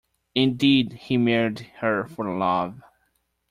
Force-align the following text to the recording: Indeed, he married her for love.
Indeed, 0.33 0.93
he 0.93 1.17
married 1.19 1.59
her 1.81 2.07
for 2.07 2.25
love. 2.35 2.81